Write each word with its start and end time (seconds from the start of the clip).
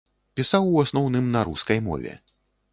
Пісаў 0.39 0.63
у 0.71 0.79
асноўным 0.85 1.29
на 1.37 1.45
рускай 1.51 1.79
мове. 1.91 2.19